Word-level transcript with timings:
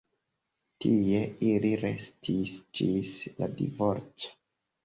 Tie 0.85 1.19
ili 1.49 1.71
restis 1.83 2.57
ĝis 2.81 3.15
la 3.43 3.51
divorco. 3.63 4.35